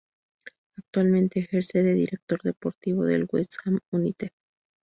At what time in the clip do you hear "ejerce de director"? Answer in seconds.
1.41-2.41